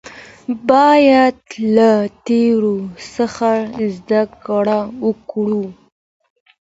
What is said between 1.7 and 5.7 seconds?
له تیرو څخه زده کړه وکړو